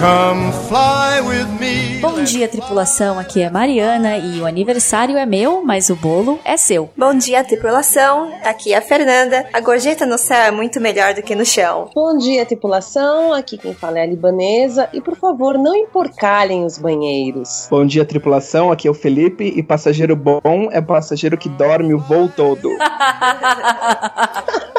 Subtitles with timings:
[0.00, 1.98] Come fly with me.
[2.00, 3.18] Bom dia, tripulação.
[3.18, 6.88] Aqui é Mariana e o aniversário é meu, mas o bolo é seu.
[6.96, 8.32] Bom dia, tripulação.
[8.42, 9.46] Aqui é a Fernanda.
[9.52, 11.90] A gorjeta no céu é muito melhor do que no chão.
[11.94, 13.34] Bom dia, tripulação.
[13.34, 14.88] Aqui quem fala é a libanesa.
[14.94, 17.68] E por favor, não emporcalhem os banheiros.
[17.70, 18.72] Bom dia, tripulação.
[18.72, 19.52] Aqui é o Felipe.
[19.54, 20.40] E passageiro bom
[20.72, 22.70] é passageiro que dorme o voo todo.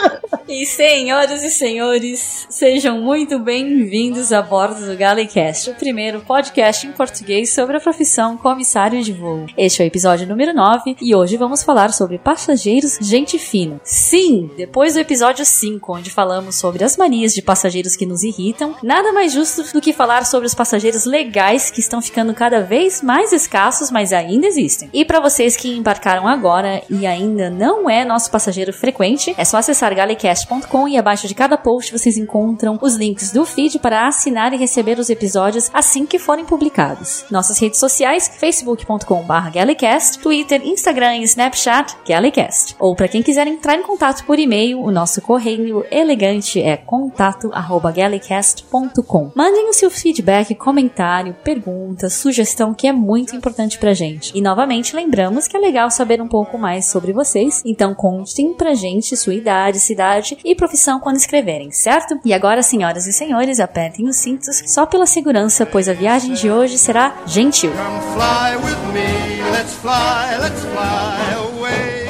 [0.53, 6.91] E senhoras e senhores, sejam muito bem-vindos a bordo do Galecast, o primeiro podcast em
[6.91, 9.45] português sobre a profissão comissário de voo.
[9.57, 13.79] Este é o episódio número 9 e hoje vamos falar sobre passageiros gente fina.
[13.81, 18.75] Sim, depois do episódio 5, onde falamos sobre as manias de passageiros que nos irritam,
[18.83, 23.01] nada mais justo do que falar sobre os passageiros legais que estão ficando cada vez
[23.01, 24.89] mais escassos, mas ainda existem.
[24.91, 29.55] E para vocês que embarcaram agora e ainda não é nosso passageiro frequente, é só
[29.55, 34.07] acessar galecast podcast.com e abaixo de cada post vocês encontram os links do feed para
[34.07, 37.25] assinar e receber os episódios assim que forem publicados.
[37.29, 42.77] Nossas redes sociais, facebook.com.br Gallicast, Twitter, Instagram e Snapchat, Gallicast.
[42.79, 49.31] Ou para quem quiser entrar em contato por e-mail, o nosso correio elegante é contato@gallicast.com.
[49.35, 54.31] Mandem o seu feedback, comentário, pergunta, sugestão que é muito importante pra gente.
[54.35, 58.73] E novamente lembramos que é legal saber um pouco mais sobre vocês, então contem pra
[58.73, 62.19] gente sua idade, cidade e profissão quando escreverem, certo?
[62.23, 66.49] E agora, senhoras e senhores, apertem os cintos só pela segurança, pois a viagem de
[66.49, 67.71] hoje será gentil.
[67.71, 69.51] Come fly with me.
[69.51, 72.07] Let's fly, let's fly away.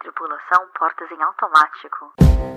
[0.00, 2.53] Tripulação portas em automático.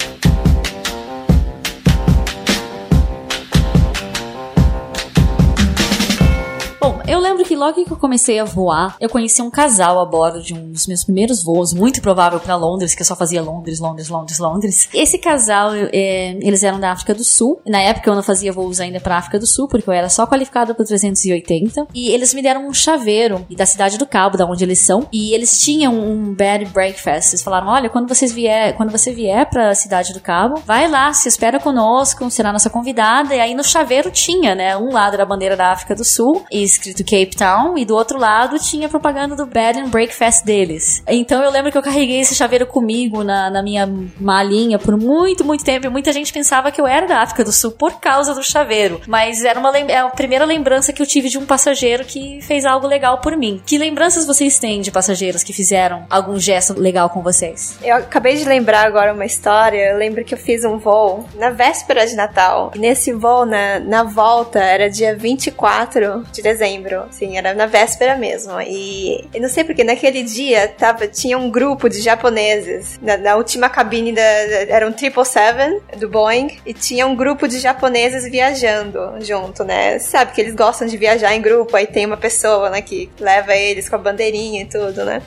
[6.87, 10.05] Bom, eu lembro que logo que eu comecei a voar, eu conheci um casal a
[10.05, 13.41] bordo de um dos meus primeiros voos, muito provável para Londres, que eu só fazia
[13.41, 14.87] Londres, Londres, Londres, Londres.
[14.93, 17.59] Esse casal, é, eles eram da África do Sul.
[17.67, 20.25] Na época eu não fazia voos ainda para África do Sul, porque eu era só
[20.25, 21.87] qualificada para 380.
[21.93, 25.09] E eles me deram um chaveiro da cidade do Cabo, da onde eles são.
[25.11, 27.33] E eles tinham um bed breakfast.
[27.33, 30.89] Eles falaram: olha, quando vocês vier, quando você vier para a cidade do Cabo, vai
[30.89, 33.35] lá, se espera conosco, será nossa convidada.
[33.35, 34.77] E aí no chaveiro tinha, né?
[34.77, 37.95] Um lado era a bandeira da África do Sul, e escrito Cape Town, e do
[37.95, 41.03] outro lado tinha propaganda do Bed and Breakfast deles.
[41.07, 43.87] Então eu lembro que eu carreguei esse chaveiro comigo na, na minha
[44.19, 47.51] malinha por muito, muito tempo, e muita gente pensava que eu era da África do
[47.51, 49.01] Sul por causa do chaveiro.
[49.07, 52.65] Mas era uma é a primeira lembrança que eu tive de um passageiro que fez
[52.65, 53.61] algo legal por mim.
[53.65, 57.77] Que lembranças vocês têm de passageiros que fizeram algum gesto legal com vocês?
[57.83, 59.91] Eu acabei de lembrar agora uma história.
[59.91, 62.71] Eu lembro que eu fiz um voo na véspera de Natal.
[62.75, 66.66] E nesse voo, na, na volta, era dia 24 de dezembro.
[67.11, 68.59] Sim, era na véspera mesmo.
[68.61, 72.99] E eu não sei porque naquele dia tava, tinha um grupo de japoneses.
[73.01, 76.57] Na, na última cabine da, era um 777 do Boeing.
[76.65, 79.99] E tinha um grupo de japoneses viajando junto, né?
[79.99, 81.75] Sabe que eles gostam de viajar em grupo.
[81.75, 85.21] Aí tem uma pessoa, né, que leva eles com a bandeirinha e tudo, né?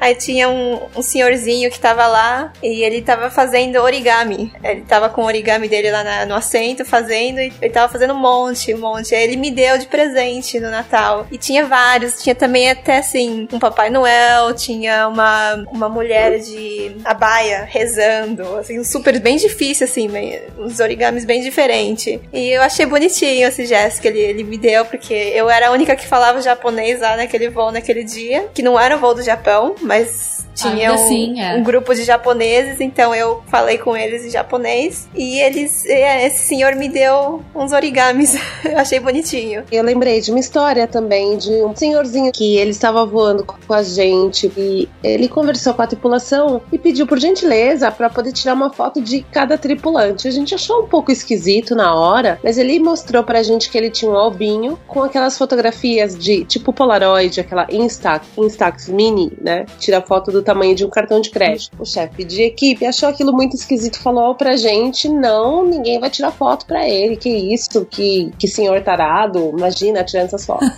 [0.00, 4.52] Aí tinha um, um senhorzinho que tava lá e ele tava fazendo origami.
[4.62, 8.14] Ele tava com o origami dele lá na- no assento fazendo e ele tava fazendo
[8.14, 9.14] um monte, um monte.
[9.14, 10.81] Aí ele me deu de presente no Natal.
[11.30, 16.96] E tinha vários, tinha também até assim, um Papai Noel, tinha uma, uma mulher de
[17.04, 20.08] abaia rezando, assim, um super bem difícil, assim,
[20.58, 22.20] uns origamis bem diferentes.
[22.32, 25.70] E eu achei bonitinho esse gesto que ele, ele me deu, porque eu era a
[25.70, 29.22] única que falava japonês lá naquele voo naquele dia, que não era o voo do
[29.22, 31.56] Japão, mas tinha um, assim, é.
[31.56, 36.46] um grupo de japoneses, então eu falei com eles em japonês e eles, é, esse
[36.46, 39.64] senhor me deu uns origamis, eu achei bonitinho.
[39.70, 43.82] Eu lembrei de uma história também de um senhorzinho que ele estava voando com a
[43.82, 48.70] gente e ele conversou com a tripulação e pediu por gentileza para poder tirar uma
[48.70, 50.28] foto de cada tripulante.
[50.28, 53.90] A gente achou um pouco esquisito na hora, mas ele mostrou pra gente que ele
[53.90, 59.64] tinha um albinho com aquelas fotografias de tipo Polaroid, aquela Instax, Instax Mini, né?
[59.78, 61.76] Tira foto do tamanho de um cartão de crédito.
[61.78, 66.30] O chefe de equipe achou aquilo muito esquisito, falou pra gente: não, ninguém vai tirar
[66.32, 67.16] foto pra ele.
[67.16, 70.68] Que isso, que, que senhor tarado, imagina tirando essas fotos.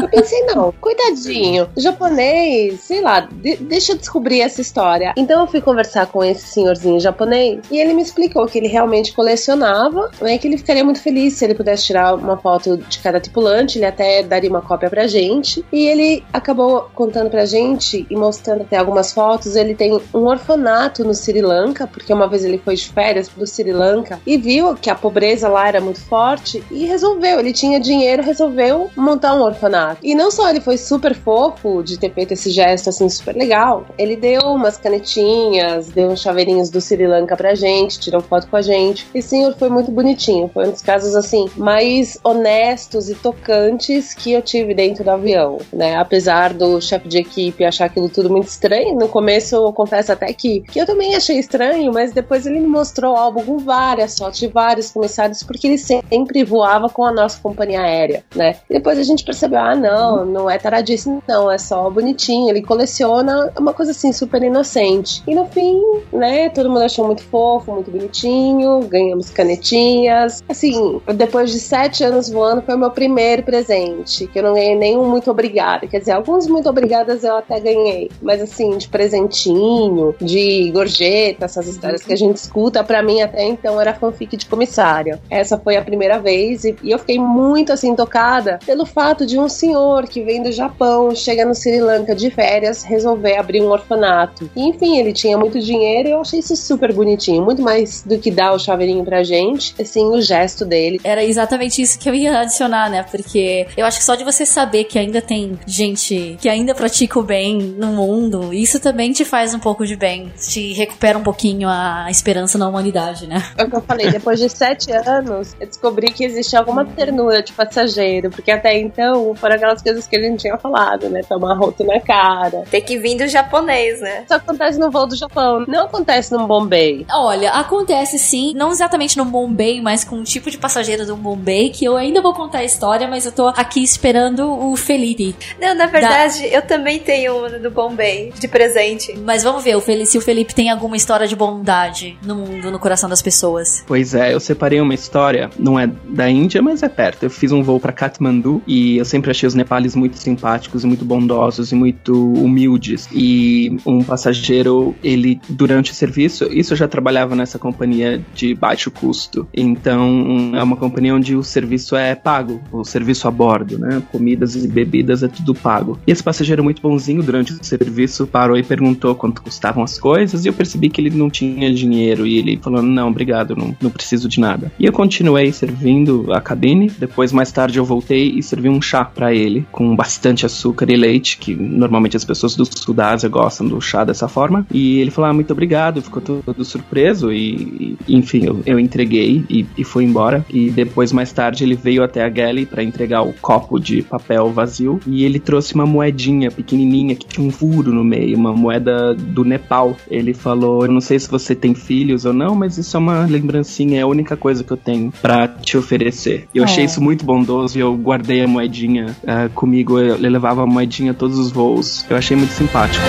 [0.00, 5.12] eu pensei, não, coitadinho, japonês, sei lá, de- deixa eu descobrir essa história.
[5.16, 9.12] Então eu fui conversar com esse senhorzinho japonês e ele me explicou que ele realmente
[9.12, 13.20] colecionava, né, que ele ficaria muito feliz se ele pudesse tirar uma foto de cada
[13.20, 15.64] tripulante, ele até daria uma cópia pra gente.
[15.72, 21.02] E ele acabou contando pra gente e mostrando até algumas fotos, ele tem um orfanato
[21.02, 24.76] no Sri Lanka, porque uma vez ele foi de férias pro Sri Lanka e viu
[24.76, 29.42] que a pobreza lá era muito forte e resolveu, ele tinha dinheiro, resolveu montar um
[29.42, 29.98] orfanato.
[30.04, 33.86] E não só ele foi super fofo de ter feito esse gesto assim super legal,
[33.98, 38.56] ele deu umas canetinhas, deu uns chaveirinhos do Sri Lanka pra gente, tirou foto com
[38.56, 39.04] a gente.
[39.12, 40.48] E senhor foi muito bonitinho.
[40.54, 45.58] Foi um dos casos assim mais honestos e tocantes que eu tive dentro do avião,
[45.72, 45.96] né?
[45.96, 50.30] Apesar do chefe de equipe achar aquilo tudo muito estranho, no começo eu confesso até
[50.32, 54.18] que, que eu também achei estranho, mas depois ele me mostrou o álbum com várias
[54.18, 58.56] fotos de vários comissários, porque ele sempre voava com a nossa companhia aérea, né?
[58.68, 62.50] E depois a gente percebeu, ah, não, não é taradíssimo, não, é só bonitinho.
[62.50, 65.22] Ele coleciona uma coisa assim, super inocente.
[65.26, 65.80] E no fim,
[66.12, 70.42] né, todo mundo achou muito fofo, muito bonitinho, ganhamos canetinhas.
[70.48, 74.76] Assim, depois de sete anos voando, foi o meu primeiro presente, que eu não ganhei
[74.76, 75.88] nenhum muito obrigado.
[75.88, 81.68] Quer dizer, alguns muito obrigadas eu até ganhei, mas assim, de presentinho, de gorjeta, essas
[81.68, 85.18] histórias que a gente escuta, para mim até então era fanfic de comissário.
[85.30, 89.38] Essa foi a primeira vez e, e eu fiquei muito assim tocada pelo fato de
[89.38, 93.70] um senhor que vem do Japão, chega no Sri Lanka de férias, resolver abrir um
[93.70, 94.50] orfanato.
[94.54, 98.18] E, enfim, ele tinha muito dinheiro e eu achei isso super bonitinho, muito mais do
[98.18, 101.00] que dar o chaveirinho pra gente, assim, o gesto dele.
[101.04, 103.04] Era exatamente isso que eu ia adicionar, né?
[103.10, 107.18] Porque eu acho que só de você saber que ainda tem gente que ainda pratica
[107.18, 111.22] o bem no mundo, isso também te faz um pouco de bem, te recupera um
[111.22, 113.42] pouquinho a esperança na humanidade, né?
[113.56, 117.42] É o que eu falei, depois de sete anos, eu descobri que existe alguma ternura
[117.42, 121.22] de passageiro, porque até então foram aquelas coisas que a gente tinha falado, né?
[121.28, 122.64] Tomar roto na cara.
[122.70, 124.22] Tem que vir do japonês, né?
[124.24, 127.06] Isso acontece no voo do Japão, não acontece no Bombay.
[127.10, 131.70] Olha, acontece sim, não exatamente no Bombay, mas com um tipo de passageiro do Bombay,
[131.70, 135.34] que eu ainda vou contar a história, mas eu tô aqui esperando o Felipe.
[135.60, 139.18] Não, na verdade, eu também tenho uma do Bombay, de presente.
[139.24, 142.70] Mas vamos ver o Felipe, se o Felipe tem alguma história de bondade no mundo,
[142.70, 143.84] no coração das pessoas.
[143.86, 147.24] Pois é, eu separei uma história, não é da Índia, mas é perto.
[147.24, 150.86] Eu fiz um voo pra Kathmandu e eu sempre achei os nepales muito simpáticos e
[150.86, 153.08] muito bondosos e muito humildes.
[153.12, 158.90] E um passageiro, ele durante o serviço, isso eu já trabalhava nessa companhia de baixo
[158.90, 159.48] custo.
[159.54, 164.02] Então, é uma companhia onde o serviço é pago, o serviço a bordo, né?
[164.10, 165.98] Comidas e bebidas é tudo pago.
[166.06, 170.44] E esse passageiro muito bonzinho durante o serviço parou e perguntou quanto custavam as coisas
[170.44, 173.90] e eu percebi que ele não tinha dinheiro e ele falou: "Não, obrigado, não, não
[173.90, 174.72] preciso de nada".
[174.78, 176.90] E eu continuei servindo a cabine.
[176.98, 180.96] Depois mais tarde eu voltei e servi um chá para ele com bastante açúcar e
[180.96, 184.66] leite, que normalmente as pessoas do sul da Ásia gostam do chá dessa forma.
[184.72, 187.32] E ele falou: ah, muito obrigado, ficou todo surpreso.
[187.32, 190.44] E, e enfim, eu, eu entreguei e, e fui embora.
[190.50, 194.50] E depois, mais tarde, ele veio até a galley para entregar o copo de papel
[194.50, 195.00] vazio.
[195.06, 199.44] E ele trouxe uma moedinha pequenininha que tinha um furo no meio, uma moeda do
[199.44, 199.96] Nepal.
[200.10, 203.24] Ele falou: Eu não sei se você tem filhos ou não, mas isso é uma
[203.26, 206.48] lembrancinha, é a única coisa que eu tenho para te oferecer.
[206.54, 206.86] Eu achei É.
[206.86, 209.98] isso muito bondoso e eu guardei a moedinha ah, comigo.
[209.98, 212.06] Eu, levava a moedinha a todos os voos.
[212.08, 213.04] Eu achei muito simpático.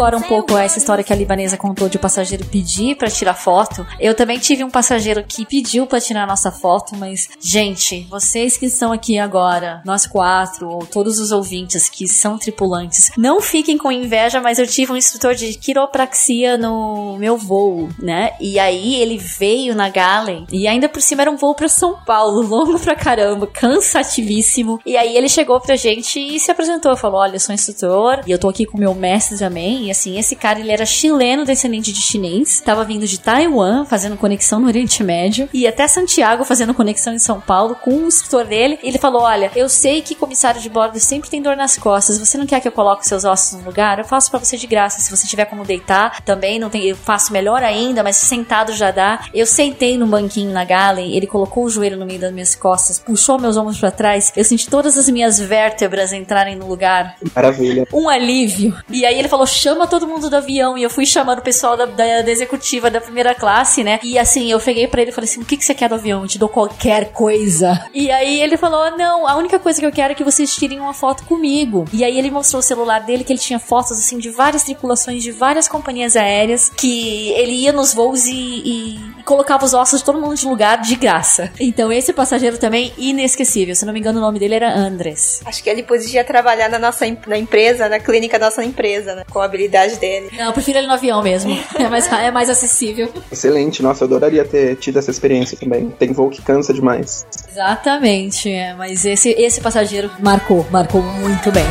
[0.00, 3.34] Agora um pouco essa história que a libanesa contou de o passageiro pedir pra tirar
[3.34, 8.56] foto, eu também tive um passageiro que pediu pra tirar nossa foto, mas, gente, vocês
[8.56, 13.76] que estão aqui agora, nós quatro, ou todos os ouvintes que são tripulantes, não fiquem
[13.76, 18.32] com inveja, mas eu tive um instrutor de quiropraxia no meu voo, né?
[18.40, 21.98] E aí ele veio na Galen, e ainda por cima era um voo pra São
[22.06, 24.80] Paulo, longo pra caramba, cansativíssimo.
[24.86, 28.30] E aí ele chegou pra gente e se apresentou, falou: Olha, eu sou instrutor, e
[28.30, 29.89] eu tô aqui com meu mestre também.
[29.90, 34.16] E assim, esse cara ele era chileno, descendente de chinês, tava vindo de Taiwan, fazendo
[34.16, 38.44] conexão no Oriente Médio, e até Santiago fazendo conexão em São Paulo com o instrutor
[38.44, 38.78] dele.
[38.84, 42.20] Ele falou: Olha, eu sei que comissário de bordo sempre tem dor nas costas.
[42.20, 43.98] Você não quer que eu coloque seus ossos no lugar?
[43.98, 45.00] Eu faço pra você de graça.
[45.00, 48.92] Se você tiver como deitar, também não tem, eu faço melhor ainda, mas sentado já
[48.92, 49.24] dá.
[49.34, 53.00] Eu sentei no banquinho na Galen, ele colocou o joelho no meio das minhas costas,
[53.00, 54.32] puxou meus ombros pra trás.
[54.36, 57.88] Eu senti todas as minhas vértebras entrarem no lugar Maravilha.
[57.92, 58.72] um alívio.
[58.88, 60.76] E aí ele falou: chama todo mundo do avião.
[60.76, 63.98] E eu fui chamando o pessoal da, da- da executiva da primeira classe, né?
[64.02, 65.94] E assim, eu peguei pra ele e falei assim: o que, que você quer do
[65.94, 66.22] avião?
[66.22, 67.84] Eu te dou qualquer coisa.
[67.94, 70.80] E aí ele falou: não, a única coisa que eu quero é que vocês tirem
[70.80, 71.84] uma foto comigo.
[71.92, 75.22] E aí ele mostrou o celular dele, que ele tinha fotos assim de várias tripulações
[75.22, 80.04] de várias companhias aéreas, que ele ia nos voos e, e- colocava os ossos de
[80.04, 81.50] todo mundo de lugar de graça.
[81.60, 83.74] Então esse passageiro também inesquecível.
[83.74, 85.40] Se não me engano, o nome dele era Andres.
[85.44, 89.24] Acho que ele podia trabalhar na nossa na empresa, na clínica da nossa empresa, né?
[89.30, 90.30] Com a habilidade dele.
[90.36, 91.56] Não, eu prefiro ele no avião mesmo.
[91.78, 93.08] É mais, é mais acessível.
[93.30, 95.90] Excelente, nossa, eu adoraria ter tido essa experiência também.
[95.90, 97.26] Tem voo que cansa demais.
[97.50, 101.64] Exatamente, é, mas esse, esse passageiro marcou, marcou muito bem.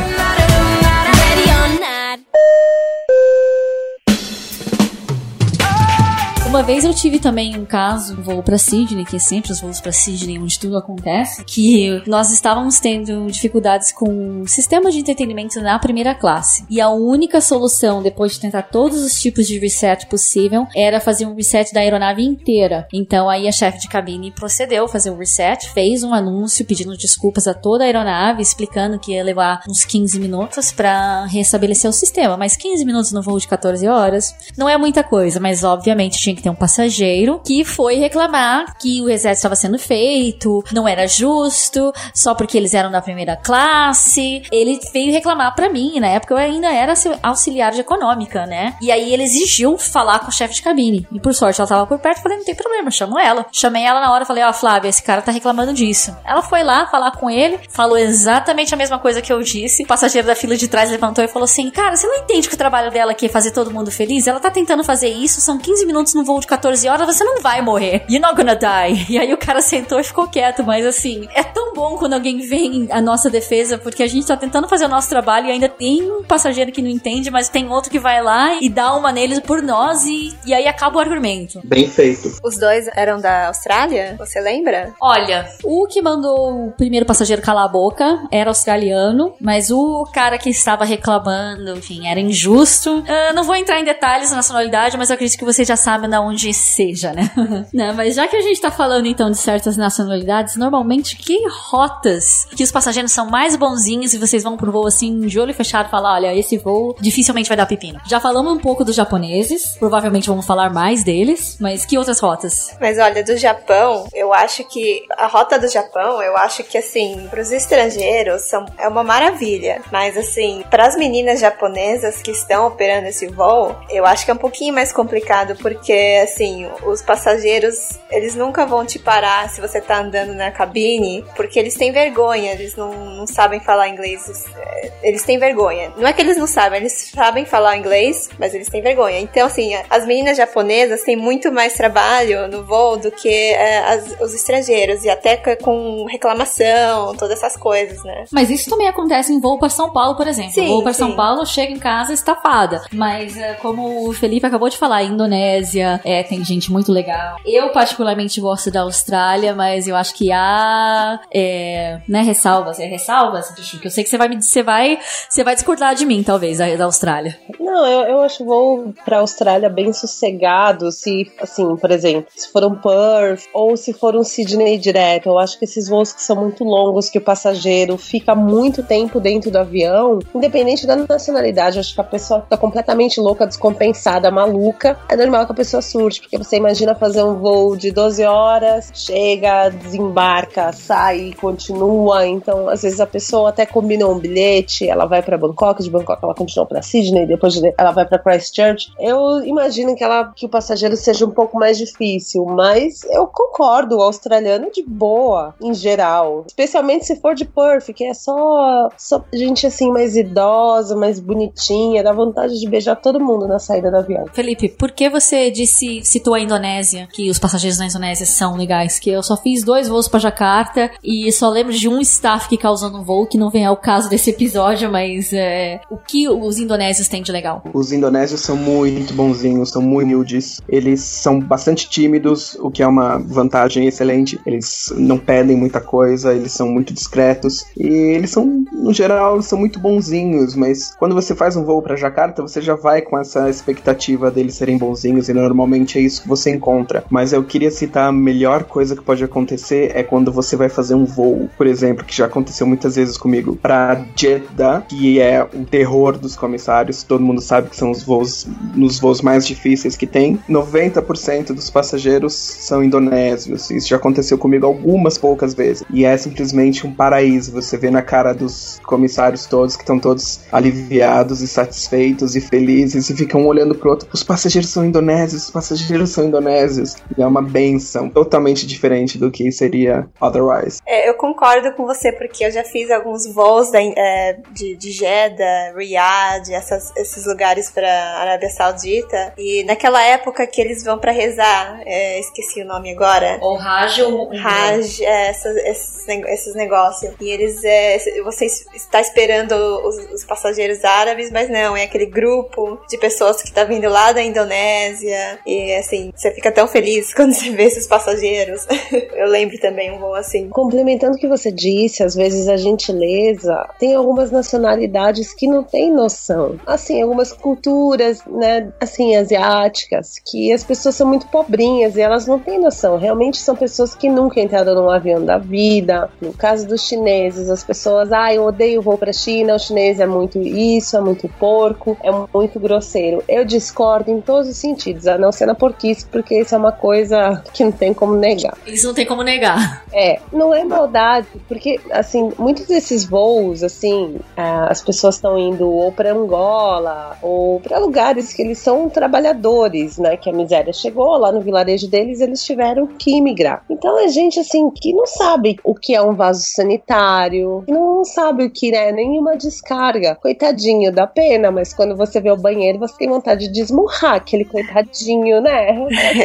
[6.50, 9.60] Uma vez eu tive também um caso, um voo pra Sydney, que é sempre os
[9.60, 14.98] voos pra Sydney onde tudo acontece, que nós estávamos tendo dificuldades com o sistema de
[14.98, 16.64] entretenimento na primeira classe.
[16.68, 21.24] E a única solução, depois de tentar todos os tipos de reset possível, era fazer
[21.24, 22.88] um reset da aeronave inteira.
[22.92, 27.46] Então aí a chefe de cabine procedeu fazer um reset, fez um anúncio pedindo desculpas
[27.46, 32.36] a toda a aeronave, explicando que ia levar uns 15 minutos pra restabelecer o sistema.
[32.36, 36.34] Mas 15 minutos no voo de 14 horas não é muita coisa, mas obviamente tinha
[36.34, 41.06] que ter um passageiro que foi reclamar que o reset estava sendo feito, não era
[41.06, 44.42] justo, só porque eles eram da primeira classe.
[44.50, 48.74] Ele veio reclamar pra mim, na época eu ainda era auxil- auxiliar de econômica, né?
[48.80, 51.06] E aí ele exigiu falar com o chefe de cabine.
[51.12, 53.46] E por sorte ela tava por perto, falei, não tem problema, chamo ela.
[53.52, 56.16] Chamei ela na hora, falei, ó, Flávia, esse cara tá reclamando disso.
[56.24, 59.82] Ela foi lá falar com ele, falou exatamente a mesma coisa que eu disse.
[59.82, 62.54] O passageiro da fila de trás levantou e falou assim: Cara, você não entende que
[62.54, 64.26] o trabalho dela aqui é fazer todo mundo feliz?
[64.26, 67.40] Ela tá tentando fazer isso, são 15 minutos no voo de 14 horas, você não
[67.42, 68.04] vai morrer.
[68.08, 69.06] You're not gonna die.
[69.10, 72.38] E aí o cara sentou e ficou quieto, mas assim, é tão bom quando alguém
[72.38, 75.68] vem à nossa defesa, porque a gente tá tentando fazer o nosso trabalho e ainda
[75.68, 79.10] tem um passageiro que não entende, mas tem outro que vai lá e dá uma
[79.10, 81.60] neles por nós e, e aí acaba o argumento.
[81.64, 82.38] Bem feito.
[82.42, 84.14] Os dois eram da Austrália?
[84.18, 84.92] Você lembra?
[85.00, 90.38] Olha, o que mandou o primeiro passageiro calar a boca era australiano, mas o cara
[90.38, 93.02] que estava reclamando, enfim, era injusto.
[93.08, 96.08] Ah, não vou entrar em detalhes da nacionalidade, mas eu acredito que vocês já sabem
[96.20, 97.30] de onde seja, né?
[97.72, 97.92] né?
[97.92, 102.62] Mas já que a gente tá falando então de certas nacionalidades, normalmente que rotas que
[102.62, 106.14] os passageiros são mais bonzinhos e vocês vão pro voo assim, de olho fechado, falar:
[106.14, 108.00] olha, esse voo dificilmente vai dar pepino.
[108.06, 112.76] Já falamos um pouco dos japoneses, provavelmente vamos falar mais deles, mas que outras rotas?
[112.80, 117.26] Mas olha, do Japão, eu acho que a rota do Japão, eu acho que assim,
[117.30, 119.82] pros estrangeiros são, é uma maravilha.
[119.90, 124.38] Mas assim, pras meninas japonesas que estão operando esse voo, eu acho que é um
[124.38, 130.00] pouquinho mais complicado, porque assim, os passageiros, eles nunca vão te parar se você tá
[130.00, 134.44] andando na cabine, porque eles têm vergonha, eles não, não sabem falar inglês.
[134.56, 135.92] é, Eles têm vergonha.
[135.96, 139.18] Não é que eles não sabem, eles sabem falar inglês, mas eles têm vergonha.
[139.20, 144.20] Então, assim, as meninas japonesas têm muito mais trabalho no voo do que é, as-
[144.20, 148.24] os estrangeiros, e até co- com reclamação, todas essas coisas, né?
[148.32, 150.52] Mas isso também acontece em voo para São Paulo, por exemplo.
[150.52, 151.14] Sim, voo para São.
[151.16, 152.82] Paulo, chega em casa estafada.
[152.92, 157.36] Mas é, como o Felipe acabou de falar, Indonésia, é, tem gente muito legal.
[157.44, 162.78] Eu particularmente gosto da Austrália, mas eu acho que há, é, né, ressalvas.
[162.78, 166.04] É ressalvas, que eu sei que você vai me, você vai, você vai discordar de
[166.06, 167.38] mim, talvez, da, Austrália.
[167.58, 172.64] Não, eu, eu acho voo pra Austrália bem sossegado, se, assim, por exemplo, se for
[172.64, 175.28] um Perth ou se for um Sydney direto.
[175.28, 179.20] Eu acho que esses voos que são muito longos, que o passageiro fica muito tempo
[179.20, 184.30] dentro do avião, independente da nacionalidade, eu acho que a pessoa fica completamente louca, descompensada,
[184.30, 184.98] maluca.
[185.08, 188.90] É normal que a pessoa surte, porque você imagina fazer um voo de 12 horas,
[188.94, 192.26] chega, desembarca, sai, continua.
[192.26, 196.22] Então, às vezes a pessoa até combina um bilhete, ela vai pra Bangkok, de Bangkok
[196.22, 198.92] ela continua pra Sydney, depois de- ela vai pra Christchurch.
[198.98, 203.96] Eu imagino que, ela, que o passageiro seja um pouco mais difícil, mas eu concordo,
[203.98, 206.44] o australiano é de boa, em geral.
[206.46, 212.02] Especialmente se for de Perth, que é só, só gente assim, mais idosa, mais bonitinha,
[212.02, 214.24] dá vontade de beijar todo mundo na saída do avião.
[214.32, 218.98] Felipe, por que você disse, citou a Indonésia, que os passageiros na Indonésia são legais?
[218.98, 222.58] Que eu só fiz dois voos pra Jacarta e só lembro de um staff que
[222.58, 226.58] causou no voo, que não vem ao caso desse episódio, mas é, o que os
[226.58, 227.62] indonésios têm de legal?
[227.72, 230.60] Os indonésios são muito bonzinhos, são muito humildes.
[230.68, 234.40] Eles são bastante tímidos, o que é uma vantagem excelente.
[234.44, 237.64] Eles não pedem muita coisa, eles são muito discretos.
[237.76, 240.54] E eles são, no geral, são muito bonzinhos.
[240.54, 244.54] Mas quando você faz um voo pra Jacarta, você já vai com essa expectativa deles
[244.54, 245.28] serem bonzinhos.
[245.28, 247.04] E normalmente é isso que você encontra.
[247.10, 250.94] Mas eu queria citar a melhor coisa que pode acontecer é quando você vai fazer
[250.94, 255.64] um voo, por exemplo, que já aconteceu muitas vezes comigo, para Jeddah, que é o
[255.64, 260.06] terror dos comissários, todo mundo sabe que são os voos nos voos mais difíceis que
[260.06, 260.38] tem.
[260.48, 263.70] 90% dos passageiros são indonésios.
[263.70, 265.84] Isso já aconteceu comigo algumas poucas vezes.
[265.90, 267.52] E é simplesmente um paraíso.
[267.52, 273.10] Você vê na cara dos comissários todos que estão todos aliviados e satisfeitos e felizes
[273.10, 274.08] e ficam olhando pro outro.
[274.12, 276.94] Os passageiros são indonésios, os passageiros são indonésios.
[277.18, 280.80] E é uma benção totalmente diferente do que seria otherwise.
[280.86, 284.92] É, eu concordo com você, porque eu já fiz alguns voos da, é, de, de
[284.92, 289.34] Jeddah, Riyadh, essas, esses lugares para Arábia Saudita.
[289.36, 293.38] E naquela época que eles vão para rezar, é, esqueci o nome agora.
[293.40, 297.12] Ou Raj ou Raj, é, essas- esses, esses negócios.
[297.20, 302.78] E eles, é, você está esperando os, os passageiros árabes, mas não, é aquele grupo
[302.88, 305.39] de pessoas que tá vindo lá da Indonésia.
[305.46, 308.66] E assim, você fica tão feliz quando você vê esses passageiros.
[309.14, 310.48] Eu lembro também um voo assim.
[310.48, 315.92] Complementando o que você disse, às vezes a gentileza tem algumas nacionalidades que não têm
[315.92, 316.58] noção.
[316.66, 322.38] Assim, algumas culturas, né, assim, asiáticas, que as pessoas são muito pobrinhas e elas não
[322.38, 322.98] têm noção.
[322.98, 326.10] Realmente são pessoas que nunca entraram num avião da vida.
[326.20, 330.06] No caso dos chineses, as pessoas, ah, eu odeio voo pra China, o chinês é
[330.06, 333.22] muito isso, é muito porco, é muito grosseiro.
[333.28, 336.72] Eu discordo em todos os sentidos, a não ser na porquice, porque isso é uma
[336.72, 338.56] coisa que não tem como negar.
[338.66, 339.84] Isso não tem como negar.
[339.92, 345.90] É, não é maldade, porque, assim, muitos desses voos, assim, as pessoas estão indo ou
[345.92, 350.16] para Angola ou para lugares que eles são trabalhadores, né?
[350.16, 353.64] Que a miséria chegou lá no vilarejo deles, eles tiveram que imigrar.
[353.68, 358.44] Então é gente, assim, que não sabe o que é um vaso sanitário, não sabe
[358.44, 360.14] o que é nenhuma descarga.
[360.14, 364.44] Coitadinho, dá pena, mas quando você vê o banheiro, você tem vontade de esmurrar aquele
[364.44, 365.72] coitadinho, né?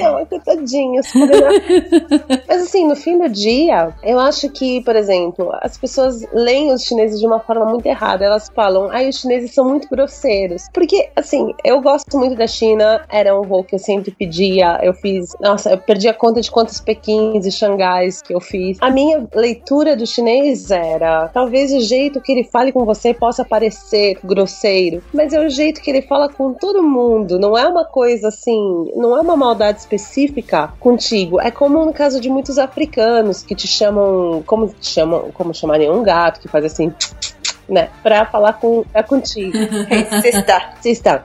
[0.02, 1.04] Não, é coitadinho.
[1.04, 1.46] se poderia
[2.48, 6.84] mas assim, no fim do dia, eu acho que, por exemplo, as pessoas leem os
[6.84, 8.26] chineses de uma forma muito errada.
[8.26, 10.68] Elas falam, ai, os chineses são muito grosseiros.
[10.74, 14.80] Porque, assim, eu gosto muito da China, era um voo que eu sempre pedia.
[14.82, 18.78] Eu fiz, nossa, eu perdi a conta de quantos pequins e xangais que eu fiz.
[18.82, 23.44] A minha leitura do chinês era, talvez o jeito que ele fale com você possa
[23.44, 27.40] parecer grosseiro, mas é o jeito que ele fala com todo mundo.
[27.40, 31.40] Não é uma coisa assim, não é uma maldade específica contigo.
[31.42, 35.90] É como no caso de muitos africanos que te chamam, como te chamam, como chamarem
[35.90, 36.94] um gato que faz assim,
[37.68, 39.58] né, pra falar com é contigo.
[40.22, 40.74] Sexta.
[40.82, 41.24] Sister,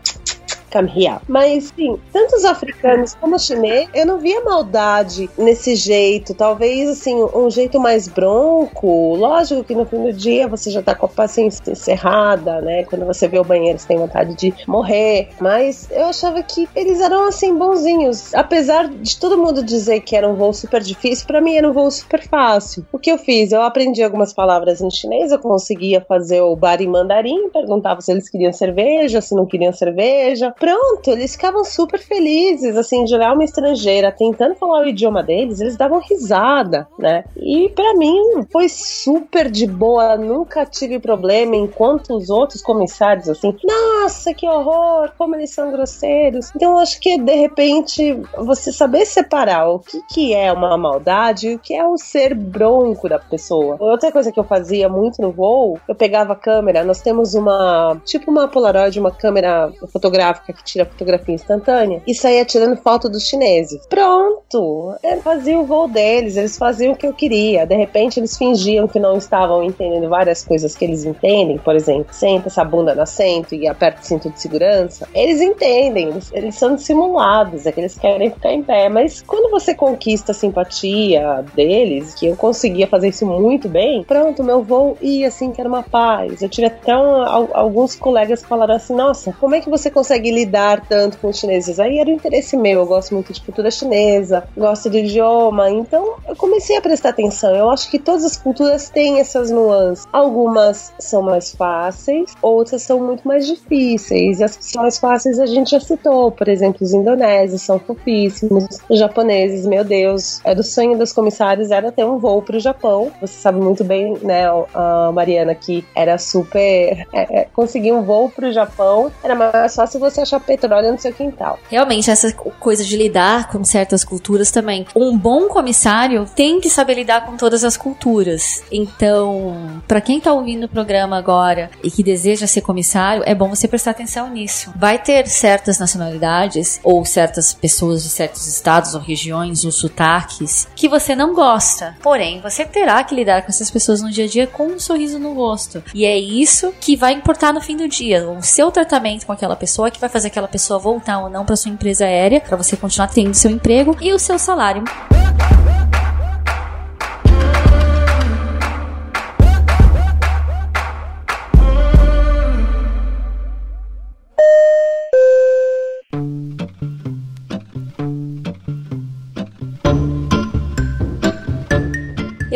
[0.71, 1.21] come here.
[1.29, 6.35] Mas, sim, tanto os africanos como os chineses, eu não via maldade nesse jeito.
[6.35, 9.15] Talvez, assim, um jeito mais bronco.
[9.17, 12.85] Lógico que no fim do dia você já tá com a paciência encerrada, né?
[12.85, 15.31] Quando você vê o banheiro, você tem vontade de morrer.
[15.41, 18.35] Mas eu achava que eles eram, assim, bonzinhos.
[18.35, 21.73] Apesar de todo mundo dizer que era um voo super difícil, pra mim era um
[21.73, 22.85] voo super fácil.
[22.93, 23.53] O que eu fiz?
[23.53, 28.13] Eu aprendi algumas palavras em chinês, eu conseguia fazer o bar em mandarim, perguntava se
[28.13, 30.55] eles queriam cerveja, se não queriam cerveja.
[30.61, 35.59] Pronto, eles ficavam super felizes, assim, de olhar uma estrangeira tentando falar o idioma deles,
[35.59, 37.25] eles davam risada, né?
[37.35, 38.21] E pra mim
[38.53, 45.11] foi super de boa, nunca tive problema, enquanto os outros comissários, assim, nossa, que horror,
[45.17, 46.51] como eles são grosseiros.
[46.55, 51.49] Então eu acho que de repente você saber separar o que, que é uma maldade
[51.49, 53.79] e o que é o ser bronco da pessoa.
[53.81, 57.99] Outra coisa que eu fazia muito no voo, eu pegava a câmera, nós temos uma,
[58.05, 63.27] tipo uma Polaroid, uma câmera fotográfica que tira fotografia instantânea, e saía tirando foto dos
[63.27, 63.81] chineses.
[63.89, 64.95] Pronto!
[65.03, 67.67] Eu fazia o voo deles, eles faziam o que eu queria.
[67.67, 72.07] De repente eles fingiam que não estavam entendendo várias coisas que eles entendem, por exemplo,
[72.13, 75.09] senta essa bunda no assento e aperta o cinto de segurança.
[75.15, 78.89] Eles entendem, eles, eles são dissimulados, é que eles querem ficar em pé.
[78.89, 84.43] Mas quando você conquista a simpatia deles, que eu conseguia fazer isso muito bem, pronto,
[84.43, 86.43] meu voo ia assim, que era uma paz.
[86.43, 89.91] Eu tive até um- al- alguns colegas que falaram assim: nossa, como é que você
[89.91, 91.79] consegue lidar tanto com os chineses?
[91.79, 96.15] Aí era o interesse meu, eu gosto muito de cultura chinesa, gosto de idioma, então
[96.29, 97.55] eu comecei a prestar atenção.
[97.55, 100.07] Eu acho que todas as culturas têm essas nuances.
[100.13, 104.41] Algumas são mais fáceis, outras são muito mais difíceis.
[104.41, 107.79] E as que são mais fáceis a gente já citou, por exemplo, os indonésios são
[107.79, 112.59] fofíssimos, os japoneses, meu Deus, é do sonho dos comissários era ter um voo pro
[112.59, 113.11] Japão.
[113.21, 117.07] Você sabe muito bem, né, a Mariana, que era super.
[117.13, 121.13] É, é, conseguir um voo pro Japão era mais fácil você achar petróleo no seu
[121.13, 121.59] quintal.
[121.69, 124.87] Realmente, essa coisa de lidar com certas culturas também.
[124.95, 128.63] Um bom comissário tem que saber lidar com todas as culturas.
[128.71, 133.49] Então, para quem tá ouvindo o programa agora e que deseja ser comissário, é bom
[133.49, 134.73] você prestar atenção nisso.
[134.77, 140.89] Vai ter certas nacionalidades ou certas pessoas de certos estados ou regiões ou sotaques que
[140.89, 141.97] você não gosta.
[142.03, 145.19] Porém, você terá que lidar com essas pessoas no dia a dia com um sorriso
[145.19, 145.83] no rosto.
[145.95, 148.29] E é isso que vai importar no fim do dia.
[148.29, 151.57] O seu tratamento com aquela pessoa que vai fazer aquela pessoa voltar ou não para
[151.57, 154.85] sua empresa aérea, para você continuar tendo seu emprego e o seu salário.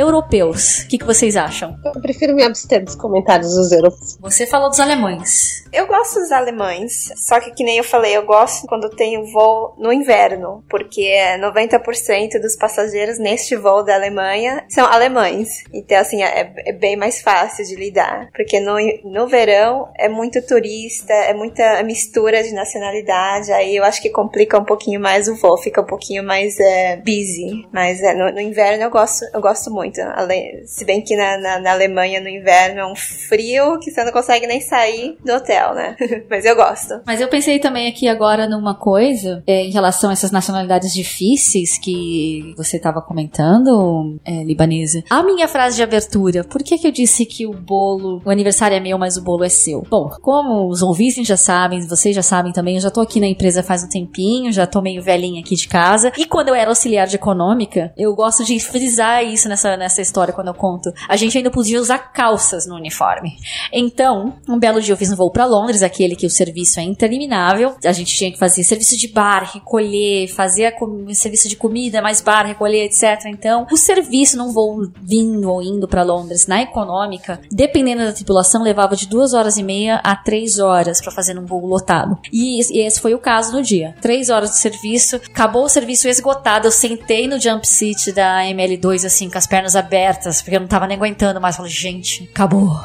[0.04, 1.76] Europeus, o que, que vocês acham?
[1.84, 4.18] Eu prefiro me abster dos comentários dos europeus.
[4.20, 5.64] Você falou dos alemães.
[5.72, 9.26] Eu gosto dos alemães, só que que nem eu falei, eu gosto quando tem o
[9.26, 15.64] voo no inverno, porque é 90% dos passageiros neste voo da Alemanha são alemães.
[15.72, 20.40] Então, assim, é, é bem mais fácil de lidar, porque no, no verão é muito
[20.46, 25.34] turista, é muita mistura de nacionalidade, aí eu acho que complica um pouquinho mais o
[25.34, 27.66] voo, fica um pouquinho mais é, busy.
[27.72, 29.93] Mas é, no, no inverno eu gosto, eu gosto muito.
[30.00, 34.04] Ale- Se bem que na, na, na Alemanha no inverno é um frio que você
[34.04, 35.96] não consegue nem sair do hotel, né?
[36.30, 37.00] Mas eu gosto.
[37.06, 41.78] Mas eu pensei também aqui agora numa coisa é, em relação a essas nacionalidades difíceis
[41.78, 45.02] que você estava comentando, é, libanesa.
[45.10, 48.76] A minha frase de abertura, por que, que eu disse que o bolo, o aniversário
[48.76, 49.82] é meu, mas o bolo é seu?
[49.88, 53.26] Bom, como os ouvintes já sabem, vocês já sabem também, eu já tô aqui na
[53.26, 56.12] empresa faz um tempinho, já tô meio velhinha aqui de casa.
[56.16, 60.32] E quando eu era auxiliar de econômica, eu gosto de frisar isso nessa, nessa história
[60.32, 60.92] quando eu conto.
[61.08, 63.36] A gente ainda podia usar calças no uniforme.
[63.72, 66.82] Então, um belo dia eu fiz um voo pra Londres, aquele que o serviço é
[66.82, 67.76] interminável.
[67.84, 70.74] A gente tinha que fazer serviço de bar, recolher, fazer
[71.12, 73.26] serviço de comida, mais bar, recolher, etc.
[73.26, 78.62] Então, o serviço num voo vindo ou indo pra Londres na econômica, dependendo da tripulação,
[78.62, 82.18] levava de duas horas e meia a três horas pra fazer num voo lotado.
[82.32, 83.94] E e esse foi o caso no dia.
[84.00, 86.66] Três horas de serviço, acabou o serviço esgotado.
[86.66, 90.68] Eu sentei no jump seat da ML2 assim, com as pernas abertas, porque eu não
[90.68, 91.56] tava nem aguentando mais.
[91.56, 92.78] Falei, gente, acabou.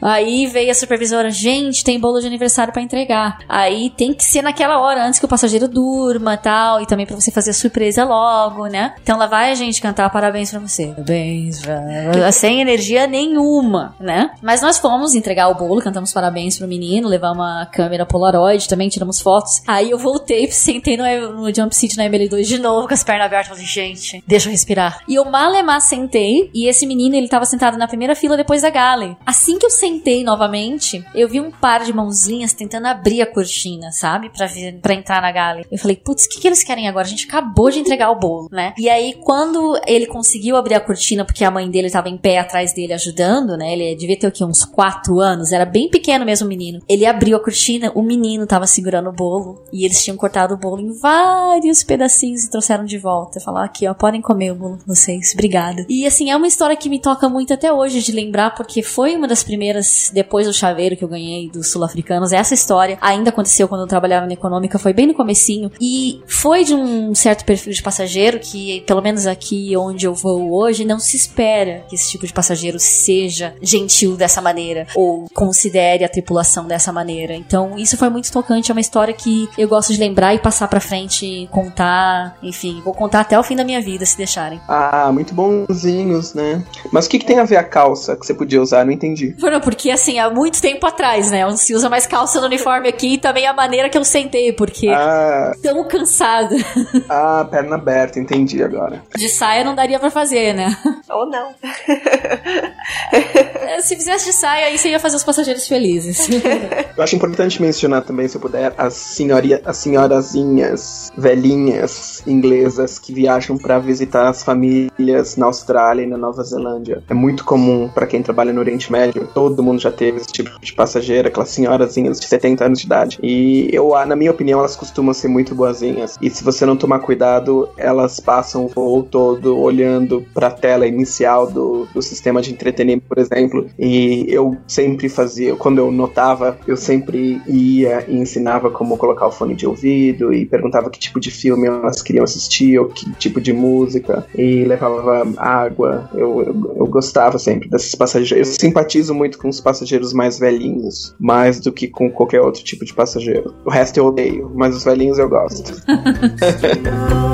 [0.00, 3.38] Aí veio a supervisora, gente, tem bolo de aniversário pra entregar.
[3.48, 7.06] Aí tem que ser naquela hora, antes que o passageiro durma e tal, e também
[7.06, 8.94] pra você fazer a surpresa logo, né?
[9.02, 10.88] Então lá vai a gente cantar parabéns pra você.
[10.88, 12.30] Parabéns, pra...
[12.32, 14.30] sem energia nenhuma, né?
[14.42, 18.88] Mas nós fomos entregar o bolo, cantamos parabéns pro menino, levamos uma câmera Polaroid, também
[18.88, 19.62] tiramos fotos.
[19.66, 23.26] Aí eu voltei, sentei no, no jump seat na ML2 de novo, com as pernas
[23.26, 25.00] abertas, falei, gente, deixa eu respirar.
[25.08, 28.70] E eu malemar sentei, e esse menino, ele tava sentado na primeira fila depois da
[28.70, 29.16] Gale.
[29.24, 29.85] Assim que eu sentei
[30.24, 34.30] novamente, eu vi um par de mãozinhas tentando abrir a cortina, sabe?
[34.30, 35.66] Pra, vir, pra entrar na Gale.
[35.70, 37.06] Eu falei, putz, o que, que eles querem agora?
[37.06, 38.72] A gente acabou de entregar o bolo, né?
[38.78, 42.38] E aí, quando ele conseguiu abrir a cortina, porque a mãe dele tava em pé
[42.38, 43.72] atrás dele ajudando, né?
[43.72, 44.44] Ele devia ter o quê?
[44.44, 46.80] Uns quatro anos, era bem pequeno mesmo o menino.
[46.88, 50.58] Ele abriu a cortina, o menino tava segurando o bolo, e eles tinham cortado o
[50.58, 53.40] bolo em vários pedacinhos e trouxeram de volta.
[53.40, 55.84] Falaram, aqui, ó, podem comer o bolo com vocês, obrigada.
[55.88, 59.16] E assim, é uma história que me toca muito até hoje de lembrar, porque foi
[59.16, 59.75] uma das primeiras,
[60.12, 64.26] depois do chaveiro que eu ganhei dos sul-africanos, essa história ainda aconteceu quando eu trabalhava
[64.26, 68.82] na econômica, foi bem no comecinho, e foi de um certo perfil de passageiro que,
[68.86, 72.78] pelo menos aqui onde eu vou hoje, não se espera que esse tipo de passageiro
[72.78, 77.34] seja gentil dessa maneira, ou considere a tripulação dessa maneira.
[77.34, 80.68] Então, isso foi muito tocante, é uma história que eu gosto de lembrar e passar
[80.68, 84.60] pra frente, contar, enfim, vou contar até o fim da minha vida, se deixarem.
[84.68, 86.64] Ah, muito bonzinhos, né?
[86.92, 88.84] Mas o que, que tem a ver a calça que você podia usar?
[88.84, 89.34] Não entendi.
[89.66, 91.44] Porque, assim, há muito tempo atrás, né?
[91.44, 94.52] Não se usa mais calça no uniforme aqui e também a maneira que eu sentei,
[94.52, 96.54] porque Ah, tão cansada.
[97.10, 99.02] ah, perna aberta, entendi agora.
[99.16, 100.68] De saia não daria pra fazer, né?
[101.10, 101.52] Ou não.
[103.82, 106.28] Se fizesse de saia, aí você ia fazer os passageiros felizes.
[106.96, 113.12] Eu acho importante mencionar também, se eu puder, as, senhoria, as senhorazinhas velhinhas inglesas que
[113.12, 117.02] viajam pra visitar as famílias na Austrália e na Nova Zelândia.
[117.08, 119.28] É muito comum pra quem trabalha no Oriente Médio.
[119.34, 123.18] Todo mundo já teve esse tipo de passageira, aquelas senhorazinhas de 70 anos de idade.
[123.22, 126.16] E eu, na minha opinião, elas costumam ser muito boazinhas.
[126.20, 131.50] E se você não tomar cuidado, elas passam o voo todo olhando pra tela inicial
[131.50, 133.66] do do, do sistema de entretenimento, por exemplo.
[133.78, 139.32] E eu sempre fazia, quando eu notava, eu sempre ia e ensinava como colocar o
[139.32, 143.40] fone de ouvido e perguntava que tipo de filme elas queriam assistir ou que tipo
[143.40, 146.08] de música e levava água.
[146.14, 148.48] Eu, eu, eu gostava sempre desses passageiros.
[148.48, 152.84] Eu simpatizo muito com os passageiros mais velhinhos, mais do que com qualquer outro tipo
[152.84, 153.54] de passageiro.
[153.64, 155.72] O resto eu odeio, mas os velhinhos eu gosto.